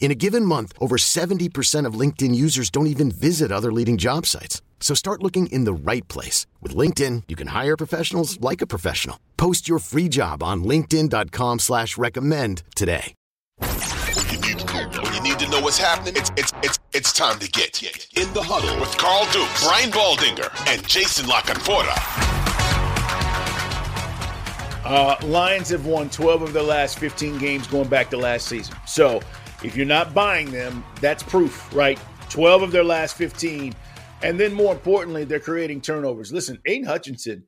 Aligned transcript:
In 0.00 0.10
a 0.10 0.14
given 0.14 0.44
month, 0.44 0.72
over 0.80 0.96
70% 0.96 1.84
of 1.84 1.94
LinkedIn 1.94 2.34
users 2.34 2.70
don't 2.70 2.86
even 2.86 3.10
visit 3.10 3.52
other 3.52 3.70
leading 3.70 3.98
job 3.98 4.24
sites. 4.24 4.62
So 4.80 4.94
start 4.94 5.22
looking 5.22 5.48
in 5.48 5.64
the 5.64 5.72
right 5.74 6.06
place. 6.08 6.46
With 6.62 6.74
LinkedIn, 6.74 7.24
you 7.28 7.36
can 7.36 7.48
hire 7.48 7.76
professionals 7.76 8.40
like 8.40 8.62
a 8.62 8.66
professional. 8.66 9.18
Post 9.36 9.68
your 9.68 9.80
free 9.80 10.08
job 10.08 10.42
on 10.42 10.64
linkedin.com 10.64 11.58
slash 11.58 11.98
recommend 11.98 12.62
today. 12.74 13.14
When 13.58 14.32
you 14.32 14.38
need, 14.40 14.70
when 15.02 15.14
you 15.14 15.20
need 15.20 15.38
to 15.40 15.50
know 15.50 15.60
what's 15.60 15.78
happening, 15.78 16.14
it's, 16.16 16.30
it's, 16.36 16.52
it's, 16.62 16.78
it's 16.92 17.12
time 17.12 17.38
to 17.40 17.48
get 17.50 17.82
in 17.82 18.32
the 18.34 18.42
huddle 18.42 18.78
with 18.80 18.96
Carl 18.98 19.24
Duke, 19.32 19.48
Brian 19.62 19.90
Baldinger, 19.90 20.48
and 20.72 20.86
Jason 20.86 21.26
La 21.26 21.40
Canfora. 21.40 22.28
Uh, 24.84 25.16
Lions 25.26 25.68
have 25.68 25.84
won 25.84 26.08
12 26.08 26.42
of 26.42 26.52
their 26.52 26.62
last 26.62 26.98
15 26.98 27.36
games 27.38 27.66
going 27.66 27.88
back 27.88 28.08
to 28.10 28.16
last 28.16 28.46
season. 28.46 28.74
So 28.86 29.20
if 29.62 29.76
you're 29.76 29.86
not 29.86 30.14
buying 30.14 30.50
them, 30.50 30.84
that's 31.00 31.22
proof, 31.22 31.74
right? 31.74 31.98
12 32.30 32.62
of 32.62 32.72
their 32.72 32.84
last 32.84 33.16
15. 33.16 33.74
And 34.22 34.38
then 34.38 34.52
more 34.52 34.72
importantly, 34.72 35.24
they're 35.24 35.40
creating 35.40 35.80
turnovers. 35.80 36.32
Listen, 36.32 36.60
Aidan 36.66 36.86
Hutchinson, 36.86 37.44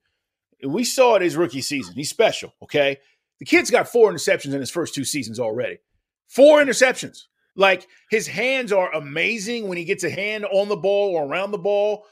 we 0.67 0.85
saw 0.85 1.17
it 1.17 1.23
his 1.23 1.37
rookie 1.37 1.61
season. 1.61 1.95
He's 1.95 2.11
special, 2.11 2.55
okay? 2.63 2.99
The 3.39 3.45
kid's 3.45 3.71
got 3.71 3.89
four 3.89 4.13
interceptions 4.13 4.53
in 4.53 4.61
his 4.61 4.71
first 4.71 4.95
two 4.95 5.05
seasons 5.05 5.41
already. 5.41 5.79
Four 6.29 6.63
interceptions. 6.63 7.23
Like 7.57 7.87
his 8.11 8.27
hands 8.27 8.73
are 8.73 8.93
amazing 8.95 9.69
when 9.69 9.79
he 9.79 9.85
gets 9.85 10.05
a 10.05 10.11
hand 10.11 10.45
on 10.45 10.69
the 10.69 10.77
ball 10.77 11.11
or 11.11 11.27
around 11.27 11.51
the 11.51 11.59
ball. 11.59 12.05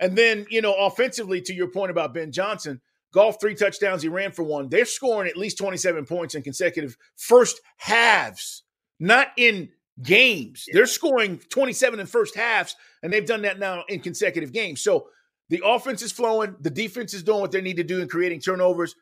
And 0.00 0.16
then, 0.16 0.46
you 0.50 0.60
know, 0.60 0.74
offensively, 0.74 1.40
to 1.42 1.54
your 1.54 1.68
point 1.68 1.90
about 1.90 2.14
Ben 2.14 2.32
Johnson, 2.32 2.80
Goff 3.12 3.40
three 3.40 3.54
touchdowns, 3.54 4.02
he 4.02 4.08
ran 4.08 4.32
for 4.32 4.42
one. 4.42 4.68
They're 4.68 4.86
scoring 4.86 5.28
at 5.28 5.36
least 5.36 5.58
27 5.58 6.06
points 6.06 6.34
in 6.34 6.42
consecutive 6.42 6.96
first 7.16 7.60
halves 7.76 8.62
not 9.02 9.28
in 9.36 9.68
games. 10.00 10.64
Yeah. 10.68 10.74
They're 10.76 10.86
scoring 10.86 11.40
27 11.50 11.98
in 11.98 12.06
first 12.06 12.36
halves, 12.36 12.76
and 13.02 13.12
they've 13.12 13.26
done 13.26 13.42
that 13.42 13.58
now 13.58 13.84
in 13.88 14.00
consecutive 14.00 14.52
games. 14.52 14.80
So 14.80 15.08
the 15.50 15.60
offense 15.64 16.02
is 16.02 16.12
flowing, 16.12 16.56
the 16.60 16.70
defense 16.70 17.12
is 17.12 17.24
doing 17.24 17.40
what 17.40 17.50
they 17.50 17.60
need 17.60 17.76
to 17.76 17.84
do 17.84 18.00
in 18.00 18.08
creating 18.08 18.40
turnovers. 18.40 18.94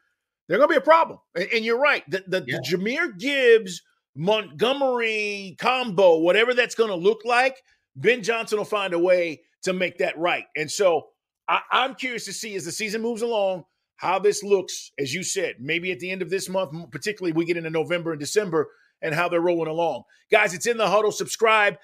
They're 0.48 0.58
going 0.58 0.70
to 0.70 0.72
be 0.72 0.78
a 0.78 0.80
problem. 0.80 1.18
And, 1.36 1.48
and 1.54 1.64
you're 1.64 1.78
right. 1.78 2.02
The, 2.10 2.24
the, 2.26 2.44
yeah. 2.46 2.56
the 2.56 2.76
Jahmyr 2.76 3.18
Gibbs, 3.18 3.82
Montgomery 4.16 5.56
combo, 5.60 6.18
whatever 6.18 6.54
that's 6.54 6.74
going 6.74 6.90
to 6.90 6.96
look 6.96 7.20
like, 7.24 7.62
Ben 7.94 8.22
Johnson 8.22 8.58
will 8.58 8.64
find 8.64 8.94
a 8.94 8.98
way 8.98 9.42
to 9.64 9.74
make 9.74 9.98
that 9.98 10.18
right. 10.18 10.44
And 10.56 10.70
so 10.70 11.08
I, 11.46 11.60
I'm 11.70 11.94
curious 11.94 12.24
to 12.24 12.32
see 12.32 12.56
as 12.56 12.64
the 12.64 12.72
season 12.72 13.02
moves 13.02 13.22
along 13.22 13.64
how 13.96 14.18
this 14.18 14.42
looks, 14.42 14.92
as 14.98 15.12
you 15.12 15.22
said, 15.22 15.56
maybe 15.60 15.92
at 15.92 16.00
the 16.00 16.10
end 16.10 16.22
of 16.22 16.30
this 16.30 16.48
month, 16.48 16.72
particularly 16.90 17.32
we 17.32 17.44
get 17.44 17.58
into 17.58 17.68
November 17.68 18.12
and 18.12 18.18
December 18.18 18.70
and 19.02 19.14
how 19.14 19.28
they're 19.28 19.40
rolling 19.40 19.68
along. 19.68 20.04
Guys, 20.30 20.54
it's 20.54 20.66
in 20.66 20.76
the 20.76 20.88
huddle. 20.88 21.12
Subscribe 21.12 21.76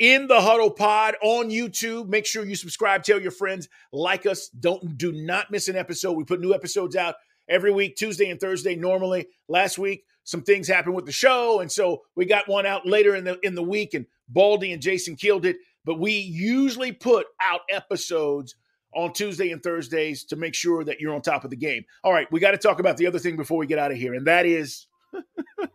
in 0.00 0.26
the 0.26 0.40
huddle 0.40 0.70
pod 0.70 1.14
on 1.22 1.50
YouTube. 1.50 2.08
Make 2.08 2.26
sure 2.26 2.44
you 2.44 2.56
subscribe, 2.56 3.04
tell 3.04 3.20
your 3.20 3.30
friends, 3.30 3.68
like 3.92 4.26
us. 4.26 4.48
Don't 4.48 4.98
do 4.98 5.12
not 5.12 5.50
miss 5.50 5.68
an 5.68 5.76
episode. 5.76 6.12
We 6.12 6.24
put 6.24 6.40
new 6.40 6.54
episodes 6.54 6.96
out 6.96 7.16
every 7.48 7.70
week, 7.70 7.96
Tuesday 7.96 8.30
and 8.30 8.40
Thursday 8.40 8.74
normally. 8.74 9.28
Last 9.48 9.78
week, 9.78 10.04
some 10.24 10.42
things 10.42 10.66
happened 10.66 10.94
with 10.94 11.06
the 11.06 11.12
show, 11.12 11.60
and 11.60 11.70
so 11.70 12.02
we 12.16 12.24
got 12.24 12.48
one 12.48 12.66
out 12.66 12.86
later 12.86 13.14
in 13.14 13.24
the 13.24 13.38
in 13.42 13.54
the 13.54 13.62
week, 13.62 13.94
and 13.94 14.06
Baldy 14.28 14.72
and 14.72 14.82
Jason 14.82 15.16
killed 15.16 15.44
it. 15.44 15.56
But 15.84 15.98
we 15.98 16.12
usually 16.12 16.92
put 16.92 17.26
out 17.42 17.60
episodes 17.70 18.54
on 18.94 19.12
Tuesday 19.12 19.50
and 19.50 19.62
Thursdays 19.62 20.24
to 20.24 20.36
make 20.36 20.54
sure 20.54 20.82
that 20.84 21.00
you're 21.00 21.14
on 21.14 21.22
top 21.22 21.44
of 21.44 21.50
the 21.50 21.56
game. 21.56 21.84
All 22.02 22.12
right, 22.12 22.30
we 22.32 22.40
got 22.40 22.52
to 22.52 22.58
talk 22.58 22.80
about 22.80 22.96
the 22.96 23.06
other 23.06 23.18
thing 23.18 23.36
before 23.36 23.58
we 23.58 23.66
get 23.66 23.78
out 23.78 23.92
of 23.92 23.96
here, 23.96 24.14
and 24.14 24.26
that 24.26 24.46
is 24.46 24.86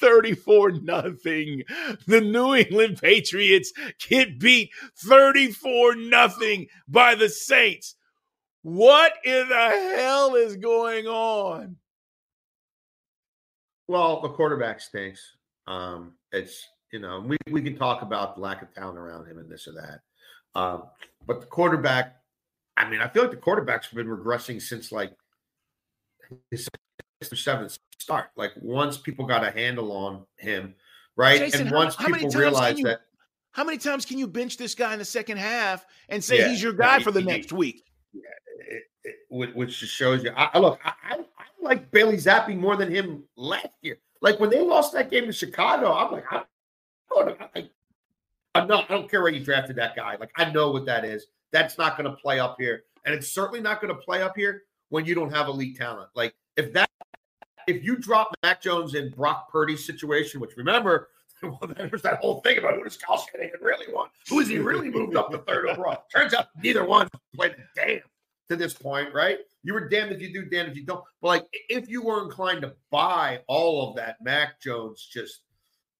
34 0.00 0.72
nothing. 0.82 1.62
The 2.06 2.20
New 2.20 2.54
England 2.54 2.98
Patriots 3.00 3.72
get 4.08 4.38
beat 4.38 4.70
34 4.96 5.96
nothing 5.96 6.66
by 6.88 7.14
the 7.14 7.28
Saints. 7.28 7.94
What 8.62 9.12
in 9.24 9.48
the 9.48 9.94
hell 9.96 10.34
is 10.34 10.56
going 10.56 11.06
on? 11.06 11.76
Well, 13.88 14.20
the 14.20 14.28
quarterback 14.28 14.80
stinks. 14.80 15.36
Um, 15.66 16.12
it's 16.32 16.68
you 16.92 17.00
know 17.00 17.20
we 17.20 17.36
we 17.50 17.62
can 17.62 17.76
talk 17.76 18.02
about 18.02 18.36
the 18.36 18.40
lack 18.40 18.62
of 18.62 18.72
talent 18.74 18.98
around 18.98 19.26
him 19.26 19.38
and 19.38 19.50
this 19.50 19.66
or 19.66 19.72
that, 19.72 20.60
um, 20.60 20.84
but 21.26 21.40
the 21.40 21.46
quarterback. 21.46 22.16
I 22.76 22.88
mean, 22.88 23.00
I 23.00 23.08
feel 23.08 23.22
like 23.22 23.32
the 23.32 23.36
quarterbacks 23.36 23.92
been 23.92 24.06
regressing 24.06 24.62
since 24.62 24.90
like 24.92 25.12
his 26.50 26.68
or 27.22 27.36
seventh 27.36 27.78
start. 27.98 28.30
Like 28.36 28.52
once 28.60 28.96
people 28.96 29.26
got 29.26 29.44
a 29.44 29.50
handle 29.50 29.92
on 29.92 30.24
him, 30.36 30.74
right? 31.16 31.38
Jason, 31.38 31.66
and 31.66 31.70
once 31.72 31.94
how, 31.94 32.06
people 32.06 32.30
realized 32.30 32.78
you, 32.78 32.84
that. 32.86 33.00
How 33.52 33.64
many 33.64 33.78
times 33.78 34.04
can 34.04 34.18
you 34.18 34.26
bench 34.26 34.56
this 34.56 34.74
guy 34.74 34.92
in 34.92 34.98
the 34.98 35.04
second 35.04 35.38
half 35.38 35.84
and 36.08 36.22
say 36.22 36.38
yeah, 36.38 36.48
he's 36.48 36.62
your 36.62 36.72
guy 36.72 37.00
for 37.00 37.10
the 37.10 37.20
he, 37.20 37.26
next 37.26 37.52
week? 37.52 37.84
It, 38.14 38.82
it, 39.04 39.56
which 39.56 39.80
just 39.80 39.92
shows 39.92 40.24
you. 40.24 40.30
I, 40.36 40.58
look, 40.58 40.80
I, 40.84 40.92
I, 41.10 41.14
I, 41.16 41.44
like 41.60 41.90
Bailey 41.90 42.16
Zappe 42.16 42.56
more 42.56 42.76
than 42.76 42.90
him 42.90 43.24
last 43.36 43.68
year. 43.82 43.98
Like 44.22 44.38
when 44.40 44.50
they 44.50 44.60
lost 44.60 44.92
that 44.94 45.10
game 45.10 45.26
to 45.26 45.32
Chicago, 45.32 45.92
I'm 45.92 46.12
like, 46.12 46.24
I, 46.30 46.42
I, 47.54 47.68
I'm 48.54 48.66
not. 48.66 48.90
I 48.90 48.94
don't 48.94 49.10
care 49.10 49.22
where 49.22 49.32
you 49.32 49.44
drafted 49.44 49.76
that 49.76 49.96
guy. 49.96 50.16
Like 50.18 50.30
I 50.36 50.50
know 50.50 50.70
what 50.70 50.86
that 50.86 51.04
is. 51.04 51.26
That's 51.52 51.78
not 51.78 51.96
going 51.96 52.10
to 52.10 52.16
play 52.16 52.38
up 52.38 52.56
here, 52.58 52.84
and 53.04 53.14
it's 53.14 53.28
certainly 53.28 53.60
not 53.60 53.80
going 53.80 53.94
to 53.94 54.00
play 54.00 54.22
up 54.22 54.36
here 54.36 54.64
when 54.88 55.04
you 55.04 55.14
don't 55.14 55.32
have 55.32 55.48
elite 55.48 55.76
talent. 55.76 56.10
Like 56.14 56.34
if 56.56 56.72
that 56.74 56.89
if 57.70 57.84
you 57.84 57.96
drop 57.96 58.34
Mac 58.42 58.60
Jones 58.60 58.94
in 58.94 59.10
Brock 59.10 59.50
Purdy's 59.50 59.84
situation, 59.84 60.40
which 60.40 60.56
remember, 60.56 61.08
well, 61.42 61.60
there's 61.76 62.02
that 62.02 62.18
whole 62.18 62.40
thing 62.40 62.58
about 62.58 62.74
who 62.74 62.84
does 62.84 62.96
Kyle 62.96 63.16
Shanahan 63.16 63.60
really 63.62 63.92
want? 63.92 64.10
Who 64.28 64.40
has 64.40 64.48
he 64.48 64.58
really 64.58 64.90
moved 64.90 65.16
up 65.16 65.30
the 65.30 65.38
third 65.38 65.68
overall? 65.68 66.04
Turns 66.14 66.34
out 66.34 66.48
neither 66.62 66.84
one 66.84 67.08
played 67.34 67.56
damn 67.74 68.00
to 68.48 68.56
this 68.56 68.74
point, 68.74 69.14
right? 69.14 69.38
You 69.62 69.74
were 69.74 69.88
damned 69.88 70.12
if 70.12 70.20
you 70.20 70.32
do, 70.32 70.44
damned 70.44 70.70
if 70.70 70.76
you 70.76 70.84
don't. 70.84 71.04
But 71.22 71.28
like, 71.28 71.46
if 71.68 71.88
you 71.88 72.02
were 72.02 72.24
inclined 72.24 72.62
to 72.62 72.74
buy 72.90 73.40
all 73.46 73.88
of 73.88 73.96
that 73.96 74.16
Mac 74.22 74.60
Jones 74.60 75.08
just 75.10 75.40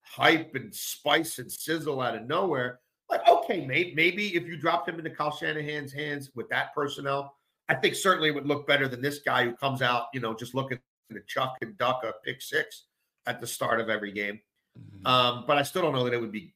hype 0.03 0.55
and 0.55 0.75
spice 0.75 1.39
and 1.39 1.51
sizzle 1.51 2.01
out 2.01 2.17
of 2.17 2.27
nowhere, 2.27 2.81
like, 3.09 3.27
okay, 3.29 3.65
maybe, 3.65 3.95
maybe 3.95 4.35
if 4.37 4.47
you 4.47 4.57
dropped 4.57 4.89
him 4.89 4.99
into 4.99 5.11
Kyle 5.11 5.35
Shanahan's 5.35 5.93
hands 5.93 6.31
with 6.35 6.49
that 6.51 6.75
personnel, 6.75 7.37
I 7.69 7.75
think 7.75 7.95
certainly 7.95 8.29
it 8.29 8.35
would 8.35 8.47
look 8.47 8.67
better 8.67 8.89
than 8.89 9.01
this 9.01 9.21
guy 9.21 9.45
who 9.45 9.53
comes 9.53 9.81
out, 9.81 10.07
you 10.13 10.21
know, 10.21 10.35
just 10.35 10.55
looking 10.55 10.79
to 11.15 11.23
chuck 11.27 11.57
and 11.63 11.77
duck 11.79 12.03
a 12.05 12.13
pick 12.25 12.41
six 12.41 12.85
at 13.27 13.41
the 13.41 13.47
start 13.47 13.81
of 13.81 13.89
every 13.89 14.13
game. 14.13 14.41
Mm-hmm. 14.79 15.07
Um, 15.07 15.45
but 15.47 15.59
I 15.59 15.63
still 15.63 15.83
don't 15.83 15.93
know 15.93 16.05
that 16.05 16.13
it 16.13 16.21
would 16.21 16.33
be 16.33 16.55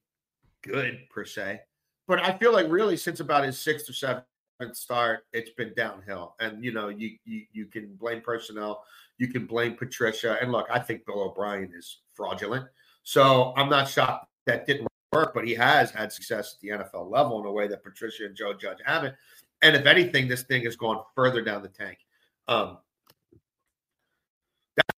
good 0.63 0.99
per 1.11 1.25
se. 1.25 1.61
But 2.07 2.21
I 2.21 2.37
feel 2.37 2.53
like 2.53 2.67
really 2.69 2.97
since 2.97 3.21
about 3.21 3.45
his 3.45 3.59
sixth 3.59 3.89
or 3.89 3.93
seventh 3.93 4.25
start, 4.73 5.25
it's 5.33 5.51
been 5.51 5.73
downhill. 5.77 6.35
And 6.41 6.65
you 6.65 6.73
know, 6.73 6.89
you 6.89 7.17
you 7.25 7.43
you 7.53 7.67
can 7.67 7.95
blame 7.97 8.21
personnel, 8.21 8.85
you 9.19 9.29
can 9.29 9.47
blame 9.47 9.75
Patricia. 9.75 10.39
And 10.41 10.53
look, 10.53 10.67
I 10.71 10.79
think 10.79 11.07
Bill 11.07 11.23
O'Brien 11.23 11.73
is 11.77 12.01
fraudulent. 12.15 12.67
So 13.03 13.53
I'm 13.57 13.69
not 13.69 13.89
shocked 13.89 14.27
that 14.47 14.67
didn't 14.67 14.89
work, 15.13 15.33
but 15.35 15.47
he 15.47 15.55
has 15.55 15.91
had 15.91 16.13
success 16.13 16.55
at 16.55 16.61
the 16.61 16.85
NFL 16.85 17.11
level 17.11 17.41
in 17.41 17.47
a 17.47 17.53
way 17.53 17.69
that 17.69 17.83
Patricia 17.83 18.25
and 18.25 18.37
Joe 18.37 18.53
Judge 18.53 18.79
haven't. 18.85 19.15
And 19.63 19.77
if 19.77 19.87
anything, 19.87 20.29
this 20.29 20.43
thing 20.43 20.65
has 20.65 20.77
gone 20.77 21.03
further 21.15 21.43
down 21.43 21.63
the 21.63 21.69
tank. 21.69 21.99
Um, 22.49 22.79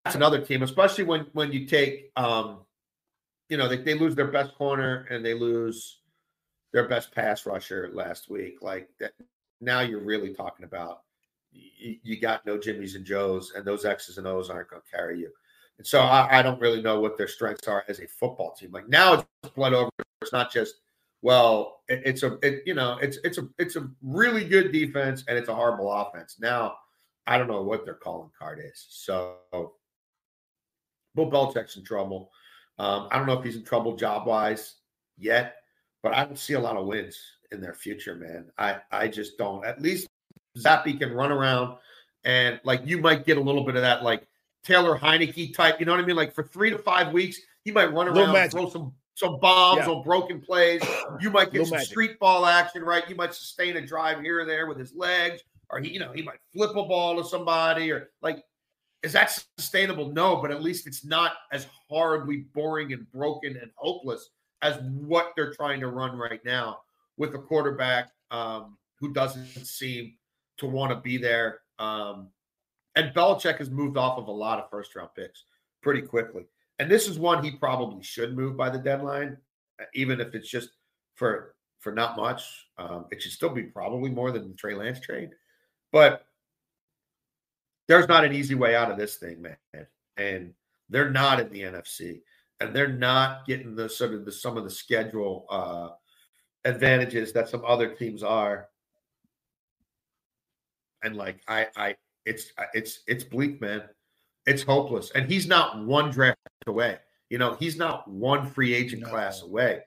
that's 0.06 0.16
another 0.16 0.40
team, 0.40 0.63
especially 0.63 1.04
when 1.04 1.25
when 1.34 1.52
you 1.52 1.66
take 1.66 2.12
um, 2.16 2.60
you 3.50 3.57
know, 3.57 3.68
they, 3.68 3.78
they 3.78 3.94
lose 3.94 4.16
their 4.16 4.28
best 4.28 4.56
corner 4.56 5.06
and 5.10 5.24
they 5.24 5.34
lose 5.34 6.00
their 6.74 6.88
best 6.88 7.13
pass 7.13 7.46
rusher 7.46 7.90
last 7.94 8.30
week. 8.30 8.62
Like 8.62 8.90
that 9.00 9.13
now 9.62 9.81
you're 9.81 10.00
really 10.00 10.34
talking 10.34 10.66
about 10.66 11.02
you, 11.52 12.19
got 12.19 12.46
no 12.46 12.57
Jimmys 12.57 12.96
and 12.96 13.06
Joes, 13.06 13.54
and 13.56 13.66
those 13.66 13.86
X's 13.86 14.18
and 14.18 14.28
O's 14.28 14.50
aren't 14.50 14.69
going 14.69 14.81
to 14.81 14.92
carry 14.92 15.19
you. 15.19 15.31
And 15.78 15.88
so 15.88 16.02
I, 16.02 16.40
I, 16.40 16.42
don't 16.42 16.60
really 16.60 16.81
know 16.81 17.00
what 17.00 17.18
their 17.18 17.28
strengths 17.28 17.68
are 17.68 17.84
as 17.88 18.00
a 18.00 18.08
football 18.08 18.54
team. 18.54 18.72
Like 18.72 18.90
now 18.90 19.13
it's 19.13 19.54
blood 19.56 19.74
over. 19.74 19.90
It's 20.22 20.34
not 20.34 20.51
just 20.51 20.75
well, 21.22 21.81
it, 21.88 22.01
it's 22.06 22.24
a 22.24 22.38
it, 22.42 22.63
you 22.66 22.74
know 22.74 22.98
it's 23.01 23.18
it's 23.24 23.38
a 23.38 23.48
it's 23.58 23.75
a 23.75 23.90
really 24.01 24.46
good 24.46 24.72
defense 24.72 25.24
and 25.28 25.38
it's 25.38 25.50
a 25.50 25.56
horrible 25.56 25.92
offense. 25.92 26.38
Now 26.40 26.75
I 27.28 27.38
don't 27.38 27.48
know 27.48 27.62
what 27.62 27.86
their 27.86 27.96
calling 27.96 28.31
card 28.38 28.62
is. 28.63 28.86
So 28.90 29.36
Bill 31.16 31.30
Belichick's 31.30 31.78
in 31.78 31.84
trouble. 31.84 32.32
Um, 32.78 33.08
I 33.12 33.18
don't 33.18 33.28
know 33.28 33.38
if 33.40 33.44
he's 33.44 33.56
in 33.56 33.64
trouble 33.64 33.96
job 33.96 34.28
wise 34.28 34.76
yet, 35.18 35.58
but 36.04 36.14
I 36.14 36.26
don't 36.26 36.38
see 36.38 36.54
a 36.54 36.60
lot 36.60 36.78
of 36.78 36.86
wins 36.86 37.18
in 37.52 37.62
their 37.62 37.74
future, 37.74 38.16
man. 38.16 38.52
I 38.58 38.78
I 38.92 39.08
just 39.08 39.38
don't. 39.38 39.66
At 39.66 39.82
least 39.82 40.08
Zappe 40.58 41.00
can 41.00 41.14
run 41.14 41.32
around 41.32 41.78
and 42.26 42.60
like 42.64 42.82
you 42.86 43.00
might 43.00 43.26
get 43.26 43.38
a 43.38 43.42
little 43.42 43.64
bit 43.64 43.76
of 43.76 43.82
that 43.84 44.04
like 44.04 44.28
Taylor 44.64 44.98
Heinicke 44.98 45.54
type. 45.54 45.80
You 45.80 45.86
know 45.86 45.94
what 45.94 46.02
I 46.02 46.06
mean? 46.06 46.16
Like 46.16 46.34
for 46.34 46.44
three 46.44 46.72
to 46.72 46.78
five 46.78 47.14
weeks, 47.14 47.40
he 47.64 47.72
might 47.72 47.94
run 47.94 48.08
around, 48.08 48.50
throw 48.50 48.70
some 48.70 48.94
some 49.14 49.40
bombs 49.40 49.84
yeah. 49.86 49.94
on 49.94 50.04
broken 50.04 50.42
plays. 50.42 50.82
You 51.22 51.30
might 51.30 51.54
get 51.54 51.68
some 51.68 51.78
magic. 51.78 51.88
street 51.88 52.20
ball 52.20 52.46
action, 52.46 52.84
right? 52.84 53.08
You 53.10 53.16
might 53.16 53.34
sustain 53.34 53.78
a 53.78 53.82
drive 53.86 54.22
here 54.22 54.42
or 54.42 54.46
there 54.46 54.68
with 54.68 54.78
his 54.78 54.94
legs, 54.94 55.42
or 55.70 55.80
he, 55.80 55.90
you 55.90 56.00
know, 56.00 56.12
he 56.12 56.22
might 56.22 56.40
flip 56.52 56.72
a 56.72 56.84
ball 56.84 57.22
to 57.22 57.28
somebody, 57.28 57.92
or 57.92 58.10
like, 58.22 58.44
is 59.06 59.13
that 59.13 59.40
sustainable? 59.60 60.12
No, 60.12 60.38
but 60.38 60.50
at 60.50 60.63
least 60.63 60.88
it's 60.88 61.06
not 61.06 61.34
as 61.52 61.68
horribly 61.88 62.38
boring 62.56 62.92
and 62.92 63.10
broken 63.12 63.56
and 63.62 63.69
hopeless 63.75 64.31
as 64.63 64.78
what 64.81 65.34
they're 65.36 65.54
trying 65.54 65.80
to 65.81 65.90
run 65.90 66.18
right 66.18 66.44
now 66.44 66.80
with 67.16 67.36
a 67.36 67.38
quarterback 67.38 68.10
um, 68.31 68.78
who 69.00 69.13
doesn't 69.13 69.46
seem 69.63 70.16
to 70.57 70.66
want 70.66 70.92
to 70.92 71.00
be 71.00 71.18
there. 71.18 71.60
Um, 71.78 72.30
and 72.96 73.13
Belichick 73.13 73.60
has 73.60 73.69
moved 73.69 73.96
off 73.96 74.18
of 74.18 74.28
a 74.28 74.31
lot 74.31 74.57
of 74.57 74.72
first 74.72 74.96
round 74.96 75.10
picks 75.16 75.44
pretty 75.84 76.01
quickly. 76.01 76.46
And 76.80 76.90
this 76.90 77.08
is 77.08 77.19
one 77.19 77.44
he 77.44 77.51
probably 77.51 78.01
should 78.01 78.36
move 78.36 78.58
by 78.58 78.72
the 78.72 78.80
deadline, 78.80 79.38
even 79.94 80.19
if 80.19 80.34
it's 80.34 80.50
just 80.50 80.69
for 81.13 81.54
for 81.80 81.92
not 81.92 82.18
much. 82.18 82.42
Um, 82.80 83.06
it 83.12 83.22
should 83.22 83.34
still 83.34 83.50
be 83.50 83.63
probably 83.63 84.10
more 84.10 84.31
than 84.31 84.50
the 84.50 84.56
Trey 84.56 84.74
Lance 84.74 85.00
trade. 85.00 85.30
But 85.92 86.25
there's 87.88 88.08
not 88.08 88.26
an 88.26 88.34
easy 88.34 88.56
way 88.56 88.76
out 88.76 88.92
of 88.92 88.98
this 88.98 89.16
thing, 89.16 89.42
man. 89.42 89.58
And 90.18 90.54
they're 90.90 91.10
not 91.10 91.40
in 91.40 91.50
the 91.50 91.62
NFC. 91.62 92.22
And 92.60 92.74
they're 92.74 92.88
not 92.88 93.46
getting 93.46 93.76
the 93.76 93.90
sort 93.90 94.14
of 94.14 94.26
the 94.26 94.32
some 94.32 94.58
of 94.58 94.64
the 94.64 94.70
schedule 94.70 95.46
uh 95.50 95.90
advantages 96.64 97.32
that 97.34 97.50
some 97.50 97.64
other 97.66 97.90
teams 97.90 98.24
are. 98.24 98.70
And 101.04 101.16
like 101.16 101.42
I 101.48 101.68
I 101.76 101.96
it's 102.26 102.52
it's 102.74 103.04
it's 103.08 103.24
bleak, 103.24 103.62
man. 103.62 103.84
It's 104.46 104.64
hopeless. 104.64 105.12
And 105.12 105.30
he's 105.30 105.48
not 105.48 105.86
one 105.86 106.12
draft 106.12 106.38
away. 106.68 106.98
You 107.30 107.38
know, 107.38 107.56
he's 107.60 107.78
not 107.78 108.08
one 108.08 108.50
free 108.50 108.74
agent 108.74 109.02
no. 109.04 109.10
class 109.10 109.42
away. 109.42 109.82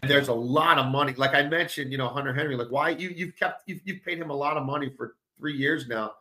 And 0.00 0.10
there's 0.10 0.28
a 0.28 0.34
lot 0.34 0.78
of 0.78 0.86
money. 0.86 1.14
Like 1.14 1.34
I 1.34 1.42
mentioned, 1.44 1.92
you 1.92 1.98
know, 1.98 2.08
Hunter 2.08 2.34
Henry, 2.34 2.56
like 2.56 2.70
why 2.70 2.90
you 2.90 3.10
you've 3.10 3.36
kept 3.36 3.62
you've, 3.66 3.80
you've 3.84 4.02
paid 4.02 4.18
him 4.18 4.30
a 4.30 4.34
lot 4.34 4.56
of 4.56 4.64
money 4.64 4.90
for 4.96 5.16
three 5.38 5.56
years 5.56 5.86
now. 5.88 6.12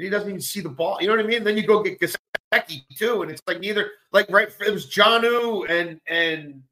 He 0.00 0.10
doesn't 0.10 0.28
even 0.28 0.40
see 0.40 0.60
the 0.60 0.68
ball. 0.68 0.98
You 1.00 1.08
know 1.08 1.16
what 1.16 1.24
I 1.24 1.28
mean? 1.28 1.44
Then 1.44 1.56
you 1.56 1.66
go 1.66 1.82
get 1.82 2.00
Gesicki 2.00 2.82
too. 2.96 3.22
And 3.22 3.30
it's 3.30 3.42
like 3.46 3.60
neither 3.60 3.90
like 4.12 4.30
right 4.30 4.48
it 4.66 4.72
was 4.72 4.90
Jonnu 4.90 5.68
and 5.68 6.00
and 6.06 6.62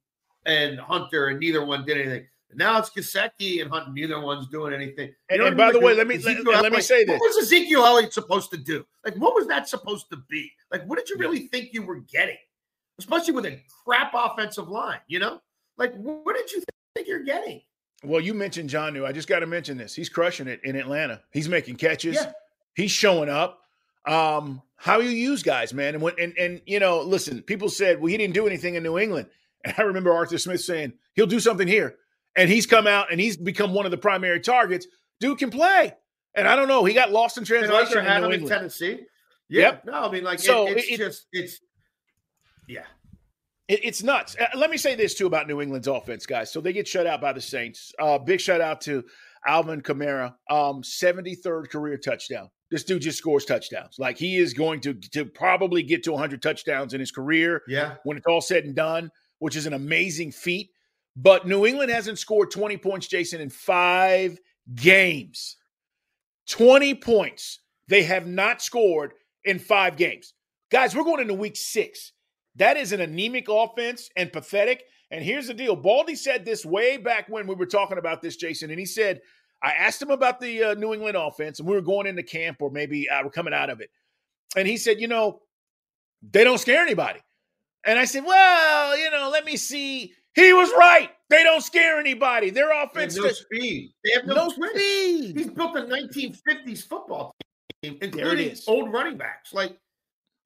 and 0.47 0.79
Hunter, 0.79 1.29
and 1.29 1.41
neither 1.41 1.65
one 1.65 1.85
did 1.85 1.99
anything. 1.99 2.27
Now 2.55 2.79
it's 2.79 2.91
Gesicki 2.91 3.61
and 3.61 3.71
Hunt. 3.71 3.93
Neither 3.93 4.21
one's 4.21 4.49
doing 4.49 4.73
anything. 4.73 5.13
And, 5.29 5.43
and 5.43 5.57
by 5.57 5.71
the 5.71 5.81
way, 5.81 5.95
let 5.95 6.07
me 6.07 6.17
let, 6.19 6.45
let, 6.45 6.73
me 6.73 6.81
say 6.81 7.05
this: 7.05 7.21
What 7.21 7.35
was 7.35 7.37
Ezekiel 7.37 7.85
Elliott 7.85 8.15
supposed 8.15 8.51
to 8.53 8.57
do? 8.57 8.87
Like, 9.05 9.17
what 9.17 9.35
was 9.35 9.47
that 9.49 9.69
supposed 9.69 10.09
to 10.11 10.19
be? 10.31 10.51
Like, 10.73 10.85
what 10.87 10.99
did 10.99 11.11
you 11.11 11.17
really 11.17 11.41
think 11.49 11.71
you 11.73 11.83
were 11.83 12.01
getting? 12.01 12.39
Especially 12.99 13.35
with 13.35 13.47
a 13.47 13.61
crap 13.85 14.13
offensive 14.15 14.69
line, 14.69 14.99
you 15.07 15.19
know? 15.19 15.41
Like, 15.77 15.95
what 15.95 16.37
did 16.37 16.51
you 16.51 16.63
think 16.97 17.07
you're 17.07 17.23
getting? 17.23 17.61
Well, 18.03 18.21
you 18.21 18.35
mentioned 18.35 18.71
Jonnu. 18.71 19.05
I 19.05 19.13
just 19.13 19.29
got 19.29 19.41
to 19.41 19.47
mention 19.47 19.77
this. 19.77 19.95
He's 19.95 20.09
crushing 20.09 20.49
it 20.49 20.61
in 20.65 20.75
Atlanta. 20.75 21.21
He's 21.33 21.49
making 21.49 21.77
catches. 21.77 22.17
Yeah. 22.17 22.33
He's 22.79 22.93
showing 22.93 23.29
up. 23.29 23.61
Um, 24.07 24.63
how 24.77 25.01
you 25.01 25.11
use 25.11 25.43
guys, 25.43 25.75
man. 25.75 25.95
And 25.95 26.03
when 26.03 26.15
and 26.19 26.33
and 26.39 26.63
you 26.65 26.79
know, 26.79 27.03
listen, 27.03 27.43
people 27.43 27.69
said, 27.69 28.01
well, 28.01 28.07
he 28.07 28.17
didn't 28.17 28.35
do 28.35 28.47
anything 28.47 28.77
in 28.77 28.83
New 28.83 28.99
England. 28.99 29.29
And 29.65 29.75
I 29.77 29.83
remember 29.83 30.15
Arthur 30.15 30.39
Smith 30.39 30.61
saying, 30.61 30.93
he'll 31.15 31.27
do 31.27 31.41
something 31.41 31.67
here 31.67 31.97
and 32.37 32.49
he's 32.49 32.65
come 32.65 32.87
out 32.87 33.11
and 33.11 33.21
he's 33.21 33.37
become 33.37 33.75
one 33.75 33.85
of 33.87 33.91
the 33.91 33.99
primary 33.99 34.39
targets. 34.39 34.87
Dude 35.19 35.39
can 35.39 35.51
play, 35.51 35.93
and 36.33 36.47
I 36.47 36.55
don't 36.55 36.69
know. 36.69 36.85
He 36.85 36.95
got 36.95 37.11
lost 37.11 37.37
in 37.37 37.45
translation. 37.45 38.07
And 38.07 38.25
in, 38.27 38.43
in 38.43 38.49
Tennessee. 38.49 39.01
Yeah. 39.49 39.63
Yep. 39.63 39.85
No, 39.87 39.93
I 39.95 40.13
mean, 40.13 40.23
like, 40.23 40.39
so 40.39 40.69
it, 40.69 40.79
it's 40.79 40.89
it, 40.89 40.97
just 40.99 41.27
it's 41.33 41.59
yeah. 42.69 42.85
It, 43.67 43.81
it's 43.83 44.03
nuts. 44.05 44.37
Uh, 44.39 44.57
let 44.57 44.71
me 44.71 44.77
say 44.77 44.95
this 44.95 45.15
too 45.17 45.27
about 45.27 45.49
New 45.49 45.61
England's 45.61 45.89
offense, 45.89 46.25
guys. 46.25 46.53
So 46.53 46.61
they 46.61 46.73
get 46.73 46.87
shut 46.87 47.09
out 47.09 47.21
by 47.21 47.33
the 47.33 47.41
Saints. 47.41 47.93
Uh, 47.99 48.19
big 48.19 48.41
shout 48.41 48.61
out 48.61 48.83
to 48.83 49.03
Alvin 49.45 49.81
Kamara, 49.81 50.35
um, 50.49 50.83
73rd 50.83 51.71
career 51.71 51.97
touchdown. 51.97 52.51
This 52.71 52.85
dude 52.85 53.03
just 53.03 53.19
scores 53.19 53.45
touchdowns. 53.45 53.99
Like 53.99 54.19
he 54.19 54.37
is 54.37 54.53
going 54.53 54.81
to 54.81 54.95
to 54.95 55.25
probably 55.25 55.83
get 55.83 56.03
to 56.05 56.13
100 56.13 56.43
touchdowns 56.43 56.95
in 56.95 57.01
his 57.01 57.11
career. 57.11 57.63
Yeah. 57.67 57.97
When 58.05 58.17
it's 58.17 58.27
all 58.27 58.41
said 58.41 58.65
and 58.65 58.75
done, 58.75 59.11
which 59.39 59.57
is 59.57 59.67
an 59.67 59.73
amazing 59.73 60.33
feat. 60.33 60.71
But 61.17 61.47
New 61.47 61.67
England 61.67 61.91
hasn't 61.91 62.19
scored 62.19 62.51
20 62.51 62.77
points, 62.77 63.09
Jason, 63.09 63.41
in 63.41 63.51
five 63.51 64.39
games. 64.75 65.57
20 66.49 66.95
points. 66.97 67.61
They 67.89 68.03
have 68.05 68.27
not 68.27 68.63
scored 68.63 69.15
in 69.45 69.59
five 69.59 69.97
games. 69.97 70.35
Guys, 70.71 70.95
we're 70.95 71.05
going 71.05 71.21
into 71.21 71.35
week 71.35 71.57
six. 71.57 72.13
That 72.57 72.77
is 72.77 72.93
an 72.93 73.01
anemic 73.01 73.47
offense 73.49 74.11
and 74.17 74.33
pathetic. 74.33 74.85
And 75.11 75.25
here's 75.25 75.47
the 75.47 75.55
deal 75.55 75.75
Baldy 75.75 76.15
said 76.15 76.45
this 76.45 76.67
way 76.67 76.99
back 76.99 77.29
when 77.29 77.47
we 77.47 77.55
were 77.55 77.67
talking 77.67 77.99
about 77.99 78.21
this, 78.21 78.37
Jason. 78.37 78.71
And 78.71 78.79
he 78.79 78.87
said, 78.87 79.21
I 79.63 79.73
asked 79.73 80.01
him 80.01 80.11
about 80.11 80.41
the 80.41 80.63
uh, 80.63 80.75
New 80.75 80.95
England 80.95 81.17
offense, 81.17 81.59
and 81.59 81.69
we 81.69 81.75
were 81.75 81.83
going 81.83 82.07
into 82.07 82.23
camp 82.23 82.59
or 82.61 82.71
maybe 82.71 83.09
uh, 83.09 83.23
we're 83.25 83.31
coming 83.31 83.55
out 83.55 83.71
of 83.71 83.81
it. 83.81 83.91
And 84.57 84.69
he 84.69 84.77
said, 84.77 85.01
You 85.01 85.09
know, 85.09 85.41
they 86.31 86.45
don't 86.45 86.59
scare 86.59 86.83
anybody. 86.83 87.21
And 87.85 87.99
I 87.99 88.05
said, 88.05 88.25
Well, 88.25 88.97
you 88.97 89.11
know, 89.11 89.31
let 89.31 89.45
me 89.45 89.57
see 89.57 90.15
he 90.39 90.53
was 90.53 90.71
right. 90.79 91.11
They 91.31 91.43
don't 91.43 91.63
scare 91.63 91.99
anybody. 91.99 92.51
Their 92.51 92.71
offense 92.83 93.17
no 93.17 93.29
speed. 93.31 93.93
They 94.05 94.13
have 94.13 94.27
no, 94.27 94.35
no 94.35 94.49
speed. 94.51 95.37
He's 95.37 95.49
built 95.49 95.77
a 95.77 95.83
1950s 95.83 96.87
football 96.87 97.35
team, 97.83 97.99
including 98.01 98.57
old 98.69 98.93
running 98.93 99.17
backs. 99.17 99.53
Like 99.53 99.77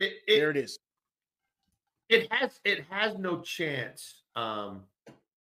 it, 0.01 0.15
it, 0.27 0.37
there 0.37 0.51
it 0.51 0.57
is. 0.57 0.79
It 2.09 2.33
has 2.33 2.59
it 2.65 2.85
has 2.89 3.19
no 3.19 3.43
chance. 3.43 4.23
Um, 4.35 4.85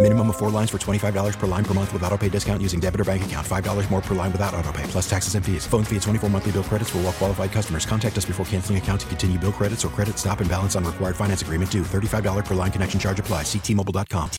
Minimum 0.00 0.30
of 0.30 0.36
four 0.36 0.50
lines 0.50 0.70
for 0.70 0.78
twenty 0.78 0.98
five 0.98 1.12
dollars 1.12 1.34
per 1.34 1.48
line 1.48 1.64
per 1.64 1.74
month 1.74 1.92
with 1.92 2.04
auto 2.04 2.16
pay 2.16 2.28
discount 2.28 2.62
using 2.62 2.78
debit 2.78 3.00
or 3.00 3.04
bank 3.04 3.24
account. 3.24 3.44
Five 3.44 3.64
dollars 3.64 3.90
more 3.90 4.00
per 4.00 4.14
line 4.14 4.30
without 4.30 4.54
auto 4.54 4.70
pay, 4.70 4.84
plus 4.84 5.10
taxes 5.10 5.34
and 5.34 5.44
fees. 5.44 5.66
Phone 5.66 5.82
fee 5.82 5.96
at 5.96 6.02
twenty 6.02 6.20
four 6.20 6.30
monthly 6.30 6.52
bill 6.52 6.62
credits 6.62 6.90
for 6.90 6.98
well 6.98 7.12
qualified 7.12 7.50
customers. 7.50 7.84
Contact 7.84 8.16
us 8.16 8.24
before 8.24 8.46
canceling 8.46 8.78
account 8.78 9.00
to 9.00 9.06
continue 9.08 9.38
bill 9.40 9.50
credits 9.50 9.84
or 9.84 9.88
credit 9.88 10.16
stop 10.16 10.40
and 10.40 10.48
balance 10.48 10.76
on 10.76 10.84
required 10.84 11.16
finance 11.16 11.42
agreement 11.42 11.70
due. 11.72 11.82
Thirty 11.82 12.06
five 12.06 12.22
dollar 12.22 12.44
per 12.44 12.54
line 12.54 12.70
connection 12.70 13.00
charge 13.00 13.18
apply. 13.18 13.42
Ctmobile.com. 13.42 14.30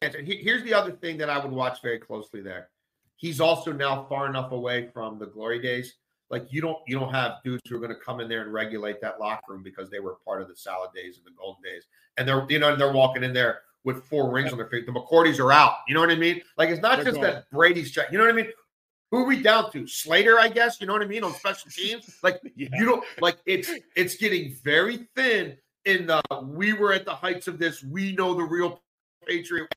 Here's 0.00 0.62
the 0.62 0.72
other 0.74 0.92
thing 0.92 1.18
that 1.18 1.28
I 1.28 1.38
would 1.38 1.52
watch 1.52 1.82
very 1.82 1.98
closely 1.98 2.40
there. 2.40 2.70
He's 3.16 3.38
also 3.38 3.70
now 3.70 4.06
far 4.08 4.26
enough 4.26 4.52
away 4.52 4.88
from 4.94 5.18
the 5.18 5.26
glory 5.26 5.60
days. 5.60 5.96
Like 6.30 6.46
you 6.50 6.62
don't 6.62 6.78
you 6.86 6.98
don't 6.98 7.12
have 7.12 7.42
dudes 7.44 7.60
who 7.68 7.76
are 7.76 7.80
going 7.80 7.90
to 7.90 8.00
come 8.00 8.20
in 8.20 8.30
there 8.30 8.40
and 8.40 8.52
regulate 8.52 9.02
that 9.02 9.20
locker 9.20 9.52
room 9.52 9.62
because 9.62 9.90
they 9.90 10.00
were 10.00 10.16
part 10.24 10.40
of 10.40 10.48
the 10.48 10.56
salad 10.56 10.90
days 10.94 11.18
and 11.18 11.26
the 11.26 11.36
golden 11.38 11.62
days. 11.62 11.84
And 12.16 12.26
they're 12.26 12.46
you 12.48 12.58
know 12.58 12.74
they're 12.76 12.90
walking 12.90 13.22
in 13.22 13.34
there 13.34 13.60
with 13.84 14.04
four 14.04 14.30
rings 14.30 14.50
on 14.50 14.58
their 14.58 14.68
feet. 14.68 14.86
The 14.86 14.92
McCourties 14.92 15.38
are 15.38 15.52
out. 15.52 15.74
You 15.86 15.94
know 15.94 16.00
what 16.00 16.10
I 16.10 16.16
mean? 16.16 16.40
Like 16.56 16.70
it's 16.70 16.80
not 16.80 16.96
they're 16.96 17.06
just 17.06 17.20
that 17.20 17.50
Brady's 17.50 17.90
check. 17.90 18.10
You 18.10 18.18
know 18.18 18.24
what 18.24 18.32
I 18.32 18.36
mean? 18.36 18.48
Who 19.10 19.18
are 19.18 19.26
we 19.26 19.42
down 19.42 19.70
to? 19.72 19.86
Slater, 19.86 20.40
I 20.40 20.48
guess. 20.48 20.80
You 20.80 20.86
know 20.86 20.94
what 20.94 21.02
I 21.02 21.06
mean 21.06 21.22
on 21.22 21.32
special 21.34 21.70
teams. 21.70 22.18
Like 22.22 22.40
yeah. 22.56 22.68
you 22.72 22.84
don't 22.86 23.04
like 23.20 23.36
it's 23.46 23.70
it's 23.96 24.16
getting 24.16 24.56
very 24.64 25.08
thin 25.14 25.56
in 25.84 26.06
the 26.06 26.22
we 26.42 26.72
were 26.72 26.92
at 26.92 27.04
the 27.04 27.14
heights 27.14 27.46
of 27.46 27.58
this. 27.58 27.82
We 27.82 28.12
know 28.12 28.34
the 28.34 28.42
real 28.42 28.80
Patriot. 29.26 29.68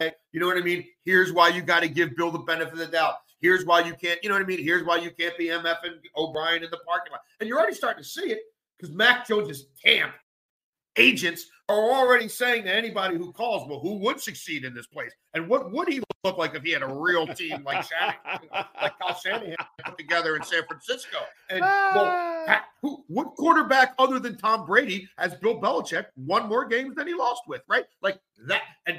You 0.00 0.40
know 0.40 0.46
what 0.46 0.56
I 0.56 0.60
mean? 0.60 0.84
Here's 1.04 1.32
why 1.32 1.48
you 1.48 1.62
got 1.62 1.80
to 1.80 1.88
give 1.88 2.16
Bill 2.16 2.30
the 2.30 2.40
benefit 2.40 2.72
of 2.72 2.78
the 2.78 2.86
doubt. 2.86 3.14
Here's 3.40 3.64
why 3.64 3.80
you 3.80 3.94
can't, 3.94 4.18
you 4.22 4.28
know 4.28 4.34
what 4.34 4.42
I 4.42 4.46
mean? 4.46 4.62
Here's 4.62 4.84
why 4.84 4.96
you 4.96 5.10
can't 5.10 5.36
be 5.38 5.46
MF 5.46 5.76
and 5.84 5.96
O'Brien 6.16 6.64
in 6.64 6.70
the 6.70 6.78
parking 6.78 7.12
lot. 7.12 7.20
And 7.40 7.48
you're 7.48 7.58
already 7.58 7.76
starting 7.76 8.02
to 8.02 8.08
see 8.08 8.30
it 8.30 8.40
because 8.76 8.94
Mac 8.94 9.28
Jones' 9.28 9.50
is 9.50 9.66
camp 9.84 10.14
agents 10.96 11.46
are 11.68 11.76
already 11.76 12.28
saying 12.28 12.64
to 12.64 12.74
anybody 12.74 13.16
who 13.16 13.32
calls, 13.32 13.68
well, 13.68 13.80
who 13.80 13.94
would 13.96 14.20
succeed 14.20 14.64
in 14.64 14.74
this 14.74 14.86
place? 14.86 15.12
And 15.32 15.48
what 15.48 15.72
would 15.72 15.88
he 15.88 16.02
look 16.22 16.36
like 16.36 16.54
if 16.54 16.62
he 16.62 16.72
had 16.72 16.82
a 16.82 16.94
real 16.94 17.26
team 17.26 17.62
like 17.64 17.84
Shanahan, 17.84 18.40
like 18.82 18.98
Kyle 18.98 19.18
Shanahan 19.18 19.56
put 19.84 19.96
together 19.96 20.36
in 20.36 20.42
San 20.42 20.62
Francisco? 20.66 21.18
And 21.48 21.60
well, 21.60 22.60
who, 22.82 23.04
what 23.08 23.34
quarterback 23.36 23.94
other 23.98 24.18
than 24.18 24.36
Tom 24.36 24.66
Brady 24.66 25.08
has 25.16 25.34
Bill 25.34 25.60
Belichick 25.60 26.06
won 26.16 26.48
more 26.48 26.66
games 26.66 26.94
than 26.96 27.06
he 27.06 27.14
lost 27.14 27.42
with, 27.48 27.62
right? 27.66 27.84
Like 28.02 28.20
that, 28.46 28.62
and 28.86 28.98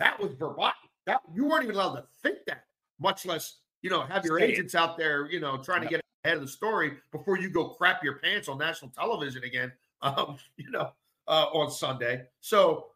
that 0.00 0.18
was 0.20 0.34
verboten. 0.34 0.72
That 1.06 1.20
you 1.32 1.46
weren't 1.46 1.64
even 1.64 1.76
allowed 1.76 1.94
to 1.94 2.04
think 2.22 2.38
that, 2.46 2.64
much 2.98 3.24
less, 3.24 3.58
you 3.82 3.90
know, 3.90 4.02
have 4.02 4.24
your 4.24 4.40
agents 4.40 4.74
out 4.74 4.98
there, 4.98 5.30
you 5.30 5.40
know, 5.40 5.56
trying 5.58 5.82
to 5.82 5.88
get 5.88 6.00
ahead 6.24 6.36
of 6.36 6.42
the 6.42 6.48
story 6.48 6.92
before 7.12 7.38
you 7.38 7.50
go 7.50 7.70
crap 7.70 8.04
your 8.04 8.18
pants 8.18 8.48
on 8.48 8.58
national 8.58 8.90
television 8.90 9.44
again. 9.44 9.72
Um, 10.02 10.38
you 10.56 10.70
know, 10.70 10.92
uh, 11.30 11.46
on 11.54 11.70
Sunday. 11.70 12.24
So 12.40 12.86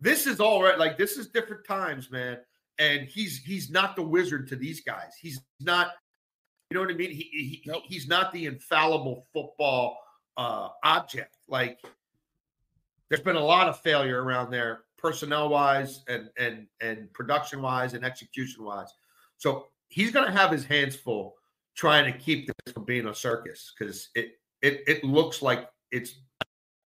this 0.00 0.26
is 0.26 0.40
all 0.40 0.62
right. 0.62 0.78
Like 0.78 0.96
this 0.96 1.16
is 1.16 1.28
different 1.28 1.64
times, 1.66 2.10
man. 2.10 2.38
And 2.78 3.06
he's 3.06 3.38
he's 3.38 3.70
not 3.70 3.94
the 3.94 4.02
wizard 4.02 4.48
to 4.48 4.56
these 4.56 4.80
guys. 4.80 5.12
He's 5.20 5.40
not. 5.60 5.92
You 6.70 6.74
know 6.74 6.80
what 6.80 6.90
I 6.90 6.94
mean? 6.94 7.10
He, 7.10 7.28
he 7.30 7.62
nope. 7.66 7.84
he's 7.86 8.08
not 8.08 8.32
the 8.32 8.46
infallible 8.46 9.24
football 9.32 9.98
uh, 10.36 10.70
object. 10.82 11.36
Like 11.48 11.78
there's 13.08 13.22
been 13.22 13.36
a 13.36 13.44
lot 13.44 13.68
of 13.68 13.78
failure 13.80 14.22
around 14.22 14.50
there, 14.50 14.80
personnel 14.98 15.48
wise, 15.48 16.02
and 16.08 16.28
and 16.38 16.66
and 16.80 17.12
production 17.12 17.62
wise, 17.62 17.94
and 17.94 18.04
execution 18.04 18.64
wise. 18.64 18.92
So 19.36 19.66
he's 19.88 20.10
going 20.10 20.26
to 20.26 20.32
have 20.32 20.50
his 20.50 20.64
hands 20.64 20.96
full 20.96 21.36
trying 21.76 22.10
to 22.10 22.18
keep 22.18 22.46
this 22.46 22.72
from 22.72 22.84
being 22.84 23.06
a 23.06 23.14
circus 23.14 23.72
because 23.78 24.08
it 24.14 24.32
it 24.62 24.80
it 24.86 25.04
looks 25.04 25.42
like 25.42 25.68
it's 25.92 26.14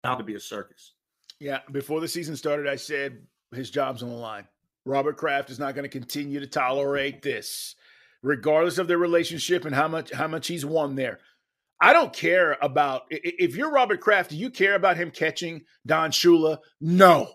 bound 0.04 0.18
to 0.18 0.25
be 0.25 0.34
a 0.34 0.40
circus. 0.40 0.92
Yeah, 1.40 1.61
before 1.73 2.00
the 2.00 2.08
season 2.08 2.37
started, 2.37 2.68
I 2.68 2.76
said 2.76 3.26
his 3.52 3.70
job's 3.70 4.02
on 4.02 4.11
the 4.11 4.14
line. 4.14 4.46
Robert 4.84 5.16
Kraft 5.16 5.50
is 5.50 5.58
not 5.58 5.75
going 5.75 5.84
to 5.84 5.88
continue 5.88 6.40
to 6.40 6.46
tolerate 6.46 7.23
this, 7.23 7.75
regardless 8.23 8.78
of 8.78 8.87
their 8.87 8.99
relationship 8.99 9.64
and 9.64 9.75
how 9.75 9.88
much 9.88 10.12
how 10.12 10.28
much 10.28 10.46
he's 10.46 10.64
won 10.64 10.94
there. 10.94 11.18
I 11.80 11.92
don't 11.92 12.12
care 12.12 12.56
about 12.62 13.02
if 13.11 13.56
you're 13.56 13.73
Robert 13.73 14.00
Kraft. 14.00 14.30
Do 14.30 14.37
you 14.37 14.50
care 14.50 14.75
about 14.75 14.96
him 14.96 15.11
catching 15.11 15.62
Don 15.87 16.12
Shula? 16.12 16.58
No. 16.80 17.32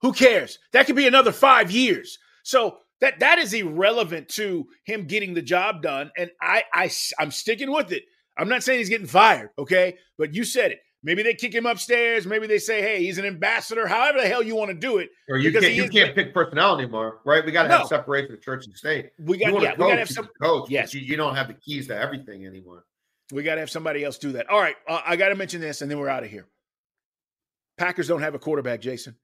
Who 0.00 0.12
cares? 0.12 0.58
That 0.72 0.86
could 0.86 0.96
be 0.96 1.06
another 1.06 1.32
five 1.32 1.70
years. 1.70 2.18
So 2.42 2.78
that 3.00 3.20
that 3.20 3.38
is 3.38 3.52
irrelevant 3.52 4.28
to 4.30 4.66
him 4.84 5.06
getting 5.06 5.34
the 5.34 5.42
job 5.42 5.82
done. 5.82 6.10
And 6.16 6.30
I, 6.40 6.64
I 6.72 6.90
I'm 7.18 7.30
sticking 7.30 7.70
with 7.70 7.92
it. 7.92 8.04
I'm 8.36 8.48
not 8.48 8.62
saying 8.62 8.78
he's 8.78 8.88
getting 8.88 9.06
fired, 9.06 9.50
okay? 9.58 9.96
But 10.16 10.34
you 10.34 10.44
said 10.44 10.72
it. 10.72 10.80
Maybe 11.02 11.22
they 11.22 11.34
kick 11.34 11.54
him 11.54 11.66
upstairs. 11.66 12.26
Maybe 12.26 12.48
they 12.48 12.58
say, 12.58 12.82
"Hey, 12.82 13.04
he's 13.04 13.18
an 13.18 13.24
ambassador." 13.24 13.86
However 13.86 14.20
the 14.20 14.26
hell 14.26 14.42
you 14.42 14.56
want 14.56 14.70
to 14.70 14.74
do 14.74 14.98
it, 14.98 15.10
or 15.28 15.38
you 15.38 15.52
can't, 15.52 15.72
you 15.72 15.88
can't 15.88 16.14
pick 16.14 16.34
personnel 16.34 16.76
anymore, 16.76 17.20
right? 17.24 17.44
We 17.44 17.52
got 17.52 17.64
to 17.64 17.68
no. 17.68 17.78
have 17.78 17.86
separation 17.86 18.32
of 18.32 18.42
church 18.42 18.66
and 18.66 18.76
state. 18.76 19.10
We 19.18 19.38
got, 19.38 19.52
yeah, 19.62 19.72
we 19.72 19.76
got 19.76 19.92
to 19.92 19.98
have 19.98 20.10
some 20.10 20.28
coach. 20.42 20.68
Yes, 20.70 20.92
you, 20.94 21.00
you, 21.00 21.16
don't 21.16 21.36
have 21.36 21.46
the 21.46 21.54
keys 21.54 21.86
to 21.88 21.96
everything 21.96 22.46
anymore. 22.46 22.84
We 23.32 23.44
got 23.44 23.54
to 23.54 23.60
have 23.60 23.70
somebody 23.70 24.04
else 24.04 24.18
do 24.18 24.32
that. 24.32 24.50
All 24.50 24.60
right, 24.60 24.74
uh, 24.88 25.00
I 25.06 25.14
got 25.14 25.28
to 25.28 25.36
mention 25.36 25.60
this, 25.60 25.82
and 25.82 25.90
then 25.90 26.00
we're 26.00 26.08
out 26.08 26.24
of 26.24 26.30
here. 26.30 26.48
Packers 27.76 28.08
don't 28.08 28.22
have 28.22 28.34
a 28.34 28.38
quarterback, 28.40 28.80
Jason. 28.80 29.14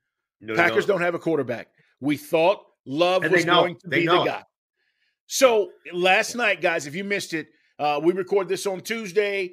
No, 0.40 0.54
Packers 0.54 0.86
don't. 0.86 0.98
don't 0.98 1.04
have 1.04 1.14
a 1.14 1.18
quarterback. 1.18 1.68
We 2.00 2.16
thought 2.16 2.60
Love 2.86 3.24
and 3.24 3.32
was 3.32 3.44
going 3.44 3.76
to 3.76 3.88
they 3.88 4.00
be 4.00 4.06
know. 4.06 4.24
the 4.24 4.30
guy. 4.30 4.42
So 5.26 5.70
last 5.92 6.34
night, 6.34 6.60
guys, 6.60 6.86
if 6.86 6.94
you 6.94 7.02
missed 7.02 7.32
it, 7.32 7.48
uh, 7.78 8.00
we 8.02 8.12
record 8.12 8.48
this 8.48 8.66
on 8.66 8.80
Tuesday. 8.80 9.52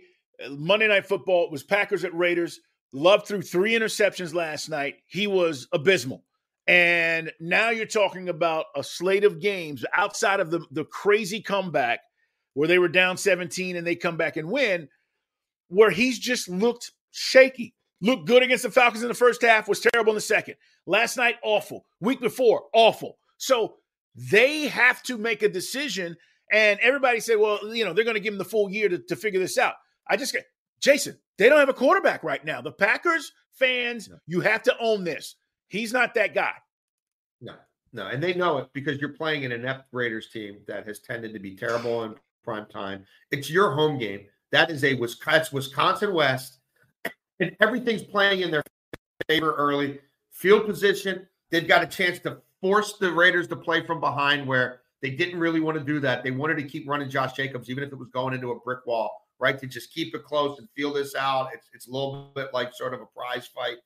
Monday 0.49 0.87
Night 0.87 1.05
Football 1.05 1.49
was 1.51 1.63
Packers 1.63 2.03
at 2.03 2.13
Raiders. 2.15 2.59
Love 2.93 3.27
threw 3.27 3.41
three 3.41 3.73
interceptions 3.73 4.33
last 4.33 4.69
night. 4.69 4.95
He 5.07 5.27
was 5.27 5.67
abysmal. 5.71 6.23
And 6.67 7.31
now 7.39 7.69
you're 7.69 7.85
talking 7.85 8.29
about 8.29 8.65
a 8.75 8.83
slate 8.83 9.23
of 9.23 9.39
games 9.39 9.83
outside 9.95 10.39
of 10.39 10.51
the, 10.51 10.65
the 10.71 10.85
crazy 10.85 11.41
comeback 11.41 12.01
where 12.53 12.67
they 12.67 12.79
were 12.79 12.87
down 12.87 13.17
17 13.17 13.75
and 13.75 13.87
they 13.87 13.95
come 13.95 14.17
back 14.17 14.37
and 14.37 14.49
win, 14.49 14.89
where 15.69 15.89
he's 15.89 16.19
just 16.19 16.49
looked 16.49 16.91
shaky. 17.11 17.73
Looked 18.01 18.25
good 18.25 18.41
against 18.41 18.63
the 18.63 18.71
Falcons 18.71 19.03
in 19.03 19.09
the 19.09 19.13
first 19.13 19.41
half, 19.43 19.67
was 19.67 19.79
terrible 19.79 20.11
in 20.11 20.15
the 20.15 20.21
second. 20.21 20.55
Last 20.87 21.17
night, 21.17 21.35
awful. 21.43 21.85
Week 21.99 22.19
before, 22.19 22.63
awful. 22.73 23.17
So 23.37 23.75
they 24.15 24.67
have 24.67 25.03
to 25.03 25.17
make 25.17 25.43
a 25.43 25.49
decision. 25.49 26.17
And 26.51 26.79
everybody 26.81 27.19
said, 27.19 27.37
well, 27.37 27.59
you 27.73 27.85
know, 27.85 27.93
they're 27.93 28.03
going 28.03 28.15
to 28.15 28.21
give 28.21 28.33
him 28.33 28.39
the 28.39 28.45
full 28.45 28.71
year 28.71 28.89
to, 28.89 28.97
to 28.97 29.15
figure 29.15 29.39
this 29.39 29.57
out. 29.57 29.75
I 30.07 30.17
just 30.17 30.33
get 30.33 30.45
Jason, 30.81 31.17
they 31.37 31.47
don't 31.47 31.59
have 31.59 31.69
a 31.69 31.73
quarterback 31.73 32.23
right 32.23 32.43
now. 32.43 32.61
The 32.61 32.71
Packers 32.71 33.31
fans, 33.53 34.09
no. 34.09 34.17
you 34.27 34.41
have 34.41 34.63
to 34.63 34.75
own 34.79 35.03
this. 35.03 35.35
He's 35.67 35.93
not 35.93 36.13
that 36.15 36.33
guy. 36.33 36.53
No, 37.39 37.53
no. 37.93 38.07
And 38.07 38.21
they 38.21 38.33
know 38.33 38.57
it 38.57 38.69
because 38.73 38.99
you're 38.99 39.13
playing 39.13 39.43
in 39.43 39.51
an 39.51 39.61
inept 39.61 39.87
Raiders 39.91 40.29
team 40.29 40.57
that 40.67 40.85
has 40.87 40.99
tended 40.99 41.33
to 41.33 41.39
be 41.39 41.55
terrible 41.55 42.03
in 42.03 42.15
prime 42.43 42.65
time. 42.65 43.05
It's 43.31 43.49
your 43.49 43.73
home 43.73 43.97
game. 43.97 44.25
That 44.51 44.69
is 44.69 44.83
a 44.83 44.95
Wisconsin, 44.95 45.55
Wisconsin 45.55 46.13
West, 46.13 46.59
and 47.39 47.55
everything's 47.61 48.03
playing 48.03 48.41
in 48.41 48.51
their 48.51 48.63
favor 49.27 49.53
early. 49.53 49.99
Field 50.31 50.65
position, 50.65 51.27
they've 51.51 51.67
got 51.67 51.83
a 51.83 51.87
chance 51.87 52.19
to 52.19 52.41
force 52.59 52.97
the 52.97 53.11
Raiders 53.11 53.47
to 53.47 53.55
play 53.55 53.85
from 53.85 53.99
behind 53.99 54.45
where 54.47 54.81
they 55.01 55.11
didn't 55.11 55.39
really 55.39 55.59
want 55.59 55.77
to 55.77 55.83
do 55.83 55.99
that. 55.99 56.23
They 56.23 56.31
wanted 56.31 56.57
to 56.57 56.63
keep 56.63 56.87
running 56.89 57.09
Josh 57.09 57.33
Jacobs, 57.33 57.69
even 57.69 57.83
if 57.83 57.91
it 57.91 57.97
was 57.97 58.09
going 58.09 58.33
into 58.33 58.51
a 58.51 58.59
brick 58.59 58.85
wall 58.85 59.20
right? 59.41 59.59
To 59.59 59.67
just 59.67 59.91
keep 59.91 60.15
it 60.15 60.23
close 60.23 60.59
and 60.59 60.69
feel 60.75 60.93
this 60.93 61.15
out. 61.15 61.49
It's, 61.53 61.67
it's 61.73 61.87
a 61.87 61.91
little 61.91 62.31
bit 62.35 62.53
like 62.53 62.73
sort 62.73 62.93
of 62.93 63.01
a 63.01 63.05
prize 63.07 63.47
fight. 63.47 63.77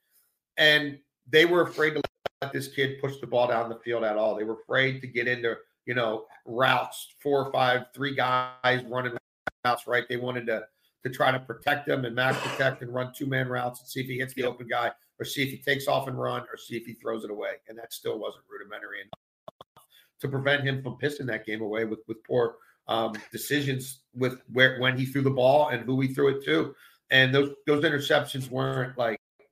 And 0.57 0.99
they 1.27 1.45
were 1.45 1.61
afraid 1.61 1.91
to 1.91 2.01
let 2.41 2.53
this 2.53 2.67
kid 2.67 3.01
push 3.01 3.17
the 3.21 3.27
ball 3.27 3.47
down 3.47 3.69
the 3.69 3.79
field 3.79 4.03
at 4.03 4.17
all. 4.17 4.35
They 4.35 4.43
were 4.43 4.57
afraid 4.61 5.01
to 5.01 5.07
get 5.07 5.27
into, 5.27 5.55
you 5.85 5.95
know, 5.95 6.25
routes, 6.45 7.15
four 7.23 7.45
or 7.45 7.51
five, 7.51 7.85
three 7.95 8.13
guys 8.13 8.83
running 8.87 9.17
routes, 9.65 9.87
right? 9.87 10.03
They 10.07 10.17
wanted 10.17 10.45
to 10.47 10.65
to 11.03 11.11
try 11.11 11.31
to 11.31 11.39
protect 11.39 11.87
him 11.87 12.03
and 12.03 12.15
max 12.15 12.35
protect 12.39 12.81
and 12.81 12.91
run 12.91 13.13
two 13.15 13.27
man 13.27 13.47
routes 13.47 13.79
and 13.79 13.87
see 13.87 13.99
if 13.99 14.07
he 14.07 14.17
hits 14.17 14.33
the 14.33 14.43
open 14.43 14.67
guy 14.67 14.91
or 15.19 15.25
see 15.25 15.43
if 15.43 15.49
he 15.49 15.57
takes 15.57 15.87
off 15.87 16.07
and 16.07 16.19
run 16.19 16.41
or 16.51 16.57
see 16.57 16.75
if 16.75 16.83
he 16.83 16.93
throws 16.93 17.23
it 17.23 17.29
away. 17.29 17.51
And 17.69 17.77
that 17.77 17.93
still 17.93 18.17
wasn't 18.17 18.43
rudimentary 18.49 19.01
enough 19.01 19.85
to 20.19 20.27
prevent 20.27 20.63
him 20.63 20.81
from 20.81 20.97
pissing 20.97 21.27
that 21.27 21.45
game 21.45 21.61
away 21.61 21.85
with 21.85 21.99
with 22.07 22.23
poor 22.23 22.55
um, 22.87 23.13
decisions 23.31 24.01
with 24.13 24.41
where 24.51 24.79
when 24.79 24.97
he 24.97 25.05
threw 25.05 25.21
the 25.21 25.29
ball 25.29 25.69
and 25.69 25.83
who 25.83 25.99
he 26.01 26.13
threw 26.13 26.37
it 26.37 26.45
to. 26.45 26.75
And 27.11 27.33
those 27.33 27.53
those 27.67 27.83
interceptions 27.83 28.49
weren't 28.49 28.97
like, 28.97 29.19
I 29.39 29.45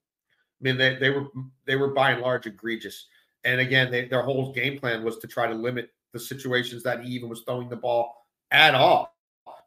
mean, 0.61 0.77
they, 0.77 0.95
they 0.95 1.09
were 1.09 1.27
they 1.65 1.75
were 1.75 1.89
by 1.89 2.11
and 2.11 2.21
large 2.21 2.45
egregious. 2.45 3.07
And 3.43 3.59
again, 3.59 3.91
they, 3.91 4.05
their 4.05 4.21
whole 4.21 4.53
game 4.53 4.79
plan 4.79 5.03
was 5.03 5.17
to 5.19 5.27
try 5.27 5.47
to 5.47 5.53
limit 5.53 5.89
the 6.13 6.19
situations 6.19 6.83
that 6.83 7.03
he 7.03 7.11
even 7.11 7.29
was 7.29 7.41
throwing 7.41 7.69
the 7.69 7.75
ball 7.75 8.27
at 8.51 8.73
all. 8.73 9.13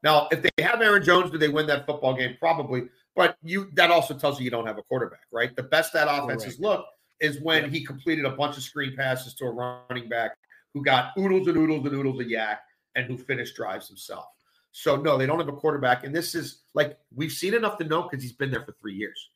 Now, 0.03 0.29
if 0.31 0.43
they 0.43 0.63
have 0.63 0.81
Aaron 0.81 1.03
Jones, 1.03 1.31
do 1.31 1.39
they 1.39 1.49
win 1.49 1.67
that 1.67 1.87
football 1.87 2.15
game? 2.15 2.37
Probably. 2.39 2.89
But 3.15 3.37
you 3.43 3.71
that 3.75 3.91
also 3.91 4.15
tells 4.15 4.39
you 4.39 4.45
you 4.45 4.51
don't 4.51 4.67
have 4.67 4.79
a 4.79 4.83
quarterback, 4.83 5.27
right? 5.33 5.55
The 5.55 5.63
best 5.63 5.93
that 5.95 6.09
offense 6.11 6.45
has 6.45 6.59
looked 6.59 6.89
is 7.21 7.41
when 7.41 7.65
yeah. 7.65 7.71
he 7.71 7.85
completed 7.85 8.25
a 8.25 8.31
bunch 8.31 8.57
of 8.57 8.63
screen 8.63 8.95
passes 8.97 9.35
to 9.35 9.47
a 9.47 9.51
running 9.51 10.09
back 10.09 10.33
who 10.75 10.85
got 10.85 11.13
oodles 11.19 11.49
and 11.49 11.57
oodles 11.57 11.87
and 11.87 11.95
oodles 11.95 12.21
of 12.21 12.27
YAC 12.27 12.59
and 12.97 13.07
who 13.07 13.17
finished 13.17 13.55
drives 13.55 13.87
himself. 13.87 14.27
So 14.73 14.97
no, 14.97 15.17
they 15.17 15.27
don't 15.27 15.39
have 15.39 15.49
a 15.49 15.53
quarterback, 15.53 16.05
and 16.05 16.15
this 16.15 16.35
is 16.35 16.63
like 16.75 16.99
we've 17.15 17.33
seen 17.33 17.55
enough 17.55 17.79
to 17.79 17.85
know 17.85 18.03
because 18.03 18.23
he's 18.23 18.33
been 18.33 18.51
there 18.51 18.65
for 18.65 18.75
three 18.81 18.95
years. 18.95 19.29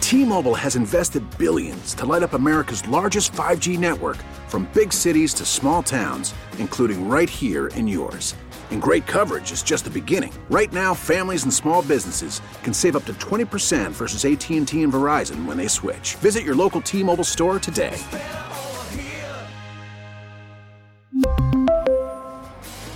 T-Mobile 0.00 0.54
has 0.54 0.76
invested 0.76 1.24
billions 1.36 1.92
to 1.94 2.06
light 2.06 2.22
up 2.22 2.32
America's 2.32 2.86
largest 2.86 3.32
5G 3.32 3.76
network, 3.76 4.16
from 4.46 4.70
big 4.72 4.92
cities 4.92 5.34
to 5.34 5.44
small 5.44 5.82
towns, 5.82 6.32
including 6.58 7.08
right 7.08 7.28
here 7.28 7.66
in 7.68 7.88
yours. 7.88 8.34
And 8.70 8.80
great 8.80 9.06
coverage 9.06 9.50
is 9.52 9.64
just 9.64 9.84
the 9.84 9.90
beginning. 9.90 10.32
Right 10.48 10.72
now, 10.72 10.94
families 10.94 11.42
and 11.42 11.52
small 11.52 11.82
businesses 11.82 12.40
can 12.62 12.72
save 12.72 12.94
up 12.94 13.04
to 13.06 13.14
20% 13.14 13.90
versus 13.90 14.24
AT&T 14.24 14.80
and 14.82 14.92
Verizon 14.92 15.44
when 15.44 15.56
they 15.56 15.68
switch. 15.68 16.14
Visit 16.16 16.44
your 16.44 16.54
local 16.54 16.80
T-Mobile 16.80 17.24
store 17.24 17.58
today. 17.58 17.98